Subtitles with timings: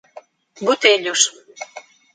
[0.65, 1.21] Botelhos